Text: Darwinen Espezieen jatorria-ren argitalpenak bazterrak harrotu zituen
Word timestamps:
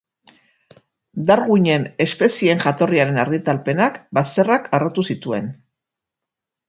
Darwinen 1.31 1.85
Espezieen 2.07 2.63
jatorria-ren 2.65 3.21
argitalpenak 3.27 4.01
bazterrak 4.19 4.71
harrotu 4.79 5.05
zituen 5.13 5.53